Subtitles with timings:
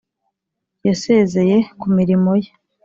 [0.87, 2.49] yasezeye ku mirimo ye